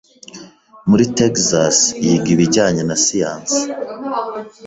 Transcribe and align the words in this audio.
muri 0.89 1.05
Texas 1.17 1.77
yiga 2.05 2.29
ibijyanye 2.35 2.81
na 2.89 2.95
siyanse. 3.03 3.57